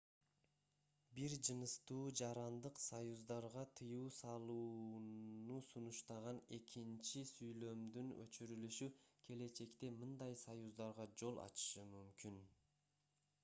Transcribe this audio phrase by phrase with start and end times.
[1.17, 8.89] бир жыныстуу жарандык союздарга тыюу салууна сунуштаган экинчи сүйлөмдүн өчүрүлүшү
[9.29, 12.45] келечекте мындай союздарга жол ачышы мүмкүн